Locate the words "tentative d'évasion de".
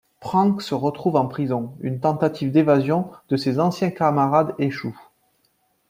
1.99-3.37